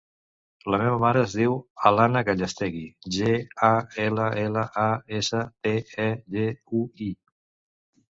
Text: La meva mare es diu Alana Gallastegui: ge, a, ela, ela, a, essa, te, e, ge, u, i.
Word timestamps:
La 0.75 0.77
meva 0.83 0.93
mare 1.01 1.19
es 1.25 1.33
diu 1.39 1.51
Alana 1.89 2.23
Gallastegui: 2.29 2.81
ge, 3.15 3.27
a, 3.67 3.69
ela, 4.05 4.29
ela, 4.45 4.63
a, 4.85 4.87
essa, 5.19 5.43
te, 5.69 5.75
e, 6.07 6.09
ge, 6.37 6.47
u, 6.81 6.83
i. 7.11 7.11